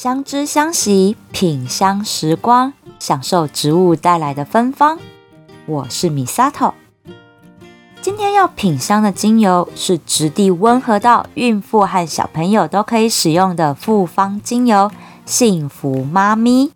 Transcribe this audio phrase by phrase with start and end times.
[0.00, 4.96] 相知相惜，品香时光，享受植物带来的芬芳。
[5.66, 6.72] 我是米萨头。
[8.00, 14.88] 今天要品香的精油是质地温和到孕妇和小朋友都可以使用的复方精油——
[15.26, 16.70] 幸福妈咪。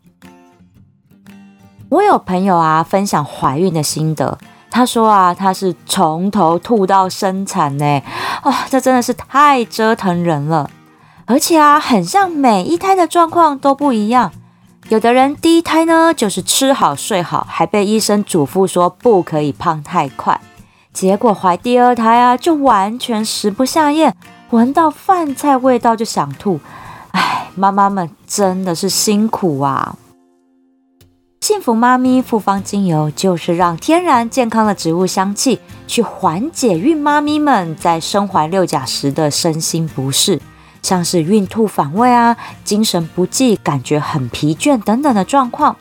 [1.91, 4.37] 我有朋友啊，分享怀孕的心得。
[4.69, 8.03] 他说啊，他是从头吐到生产呢，
[8.43, 10.69] 哦，这真的是太折腾人了。
[11.27, 14.33] 而且啊，很像每一胎的状况都不一样。
[14.89, 20.41] 有的人第一胎呢，就是吃好睡好，还被医生嘱咐说不可以胖太快。
[20.93, 24.13] 结果怀第二胎啊，就完全食不下咽，
[24.51, 26.61] 闻到饭菜味道就想吐。
[27.13, 29.97] 唉，妈妈们真的是辛苦啊！
[31.41, 40.41] 幸福妈咪复方精油就是让天然健康的植物香气，去缓解孕妈咪们在身怀六甲时的身心不适。
[40.83, 45.77] 像是孕吐反胃啊、精神不济、感觉很疲倦等等的状况，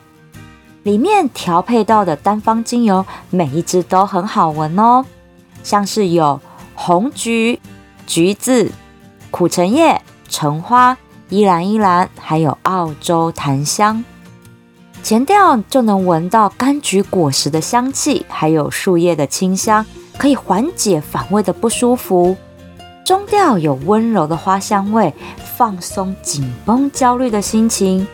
[0.84, 5.04] 里面调配到的单方精油，每一支都很好闻哦。
[5.62, 6.40] 像是有
[6.74, 7.60] 红橘、
[8.06, 8.70] 橘子、
[9.30, 10.96] 苦橙叶、橙花、
[11.28, 14.04] 依兰依兰，还有澳洲檀香。
[15.02, 19.84] 前调就能闻到柑橘果实的香气，还有树叶的清香，
[20.16, 22.36] 可以缓解反胃的不舒服。
[23.04, 25.12] 中调有温柔的花香味，
[25.56, 28.06] 放松紧绷焦虑的心情；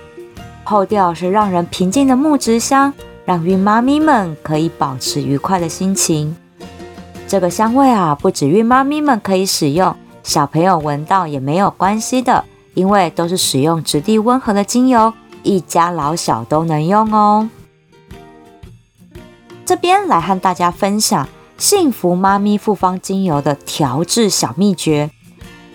[0.64, 2.92] 后调是让人平静的木质香，
[3.24, 6.34] 让孕妈咪们可以保持愉快的心情。
[7.26, 17.50] 这个香味啊，不止孕妈咪们可以使用，小朋友闻到也没有关系的，因为都是使用质地温和的精油，一家老小都能用哦。
[19.66, 21.28] 这边来和大家分享。
[21.58, 25.10] 幸福妈咪复方精油的调制小秘诀，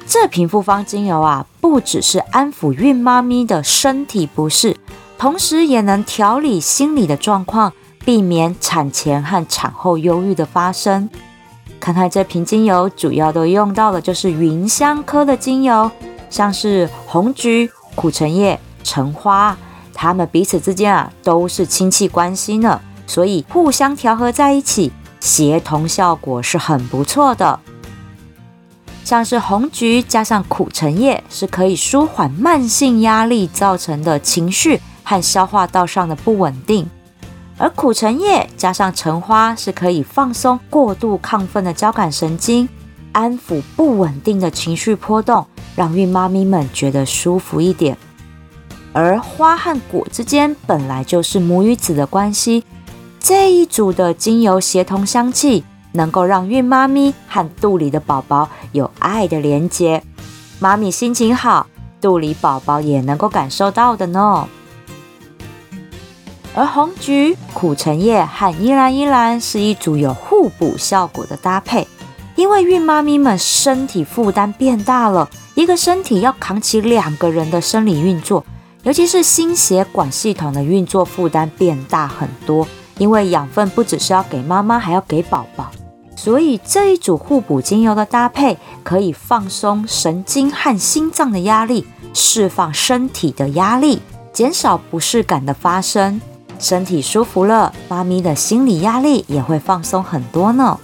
[0.08, 4.78] 这瓶复方精油啊，不只是安抚孕妈咪的身体不适，
[5.18, 7.74] 同时也能调理心理的状况，
[8.06, 11.10] 避免产前和产后忧郁的发生。
[11.82, 15.92] 看看这瓶精油，主要都用到的就是芸香科的精油，
[16.30, 19.58] 像是红菊、苦橙叶、橙花，
[19.94, 24.94] 它们彼此之间啊都是亲戚关系呢，所以互相调和在一起。
[25.24, 27.58] 协同效果是很不错的，
[29.06, 36.84] 像是红菊加上苦橙叶，是可以舒缓慢性压力造成的情绪和消化道上的不稳定；
[37.58, 42.68] 而苦橙叶加上橙花，是可以放松过度亢奋的交感神经，
[43.14, 47.98] 安抚不稳定的情绪波动，让孕妈咪们觉得舒服一点。
[48.92, 52.66] 而花和果之间本来就是母与子的关系。
[53.24, 55.64] 这一组的精油协同香气，
[55.94, 60.04] 能够让孕妈咪和肚里的宝宝有爱的连接，
[60.60, 61.66] 妈咪心情好，
[62.02, 64.46] 肚里宝宝也能够感受到的呢。
[66.54, 71.88] 而红菊、苦橙叶和依兰依兰是一组有互补效果的搭配，
[72.36, 78.44] 因为孕妈咪们身体负担变大了，一个身体要扛起两个人的生理运作，
[78.84, 82.68] 尤其是心血管系统的运作负担变大很多。
[82.98, 85.72] 因为养分不只是要给妈妈，还要给宝宝，
[86.16, 96.22] 所以这一组互补精油的搭配可以放松神经和心脏的压力，释放身体的压力，减少不适感的发生。
[96.60, 100.80] 身体舒服了，妈咪的心理压力也会放松很多呢。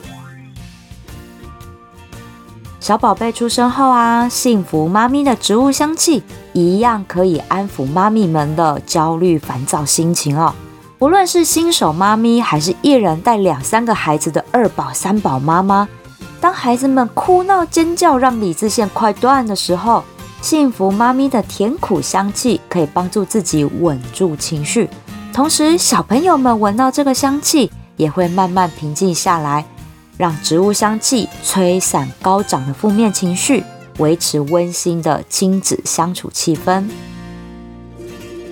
[2.79, 10.53] 小宝贝出生后啊，幸福妈咪的植物香气一样可以安抚妈咪们的焦虑烦躁心情哦。
[10.99, 15.87] 无论是新手妈咪，还是一人带两三个孩子的二宝、三宝妈妈，
[16.41, 20.03] 当孩子们哭闹尖叫，让理智线快断的时候，
[20.41, 24.89] 幸福妈咪的甜苦香气可以帮助自己稳住情绪，
[25.31, 29.63] 同时小朋友们闻到这个香气，也会慢慢平静下来，
[30.17, 33.63] 让植物香气吹散高涨的负面情绪，
[33.99, 36.83] 维持温馨的亲子相处气氛。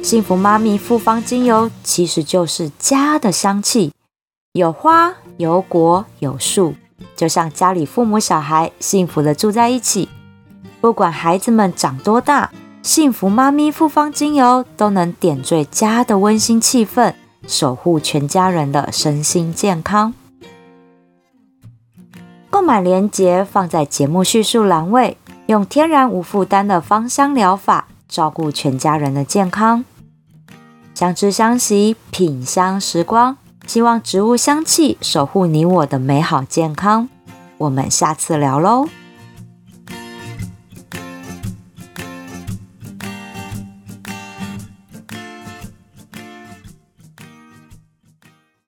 [0.03, 3.91] 幸福妈咪复方精油其实就是家的香气，
[4.53, 6.75] 有花有果有树，
[7.15, 10.07] 就像家里父母小孩幸福的住在一起。
[10.79, 12.51] 不管孩子们长多大，
[12.81, 17.13] 幸福妈咪复方精油都能点缀家的温馨气氛，
[17.45, 20.13] 守护全家人的身心健康。
[22.49, 25.17] 购买链接放在节目叙述栏位，
[25.47, 29.83] 用天然无负担的芳香疗法照顾全家人的健康。
[30.93, 33.37] 相知相惜，品香时光。
[33.67, 37.09] 希望植物香气守护你我的美好健康。
[37.57, 38.87] 我们下次聊喽。